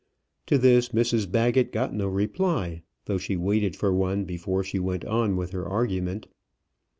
To 0.47 0.57
this 0.57 0.89
Mrs 0.89 1.31
Baggett 1.31 1.71
got 1.71 1.93
no 1.93 2.07
reply, 2.07 2.81
though 3.05 3.19
she 3.19 3.37
waited 3.37 3.75
for 3.75 3.93
one 3.93 4.23
before 4.25 4.63
she 4.63 4.79
went 4.79 5.05
on 5.05 5.35
with 5.35 5.51
her 5.51 5.67
argument. 5.67 6.25